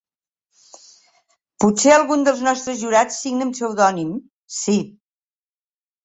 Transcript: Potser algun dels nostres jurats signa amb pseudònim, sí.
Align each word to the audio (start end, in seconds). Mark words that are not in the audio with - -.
Potser 1.63 1.91
algun 1.97 2.23
dels 2.27 2.41
nostres 2.47 2.79
jurats 2.83 3.19
signa 3.25 3.45
amb 3.47 3.55
pseudònim, 3.57 4.09
sí. 4.61 4.79